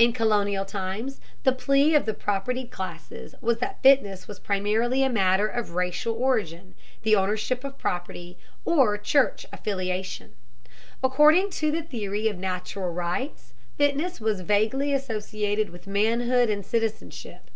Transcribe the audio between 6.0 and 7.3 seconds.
origin, the